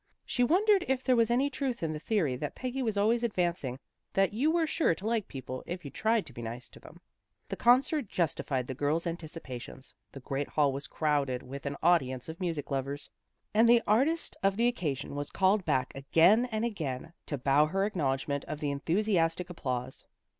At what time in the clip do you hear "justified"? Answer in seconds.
8.07-8.65